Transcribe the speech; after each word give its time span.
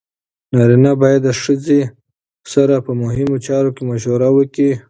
نارینه 0.53 0.91
باید 1.01 1.21
د 1.25 1.29
ښځې 1.41 1.81
سره 2.53 2.75
په 2.85 2.91
مهمو 3.01 3.37
چارو 3.47 3.69
مشوره 3.89 4.27
وکړي. 4.33 4.71